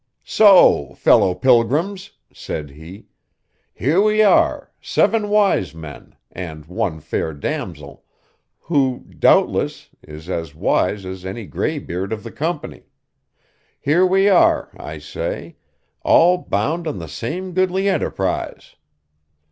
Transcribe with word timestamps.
'So, 0.23 0.95
fellow 0.95 1.35
pilgrims,' 1.35 2.13
said 2.33 2.71
he, 2.71 3.05
'here 3.71 4.01
we 4.01 4.23
are, 4.23 4.71
seven 4.81 5.29
wise 5.29 5.75
men, 5.75 6.15
and 6.31 6.65
one 6.65 6.99
fair 6.99 7.33
damsel 7.35 8.03
who, 8.61 9.01
doubtless, 9.19 9.89
is 10.01 10.27
as 10.27 10.55
wise 10.55 11.05
as 11.05 11.23
any 11.23 11.45
graybeard 11.45 12.11
of 12.11 12.23
the 12.23 12.31
company: 12.31 12.87
here 13.79 14.03
we 14.03 14.27
are, 14.27 14.69
I 14.75 14.97
say, 14.97 15.55
all 16.01 16.45
bound 16.49 16.87
on 16.87 16.97
the 16.97 17.07
same 17.07 17.53
goodly 17.53 17.87
enterprise. 17.87 18.73